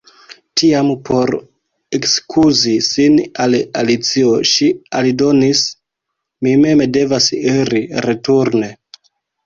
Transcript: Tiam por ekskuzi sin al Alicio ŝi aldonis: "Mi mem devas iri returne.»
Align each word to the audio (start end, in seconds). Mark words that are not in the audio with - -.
Tiam 0.59 0.87
por 1.09 1.31
ekskuzi 1.97 2.73
sin 2.87 3.21
al 3.45 3.57
Alicio 3.83 4.33
ŝi 4.55 4.73
aldonis: 5.03 5.65
"Mi 6.45 6.59
mem 6.67 6.87
devas 6.99 7.33
iri 7.55 7.89
returne.» 8.11 8.77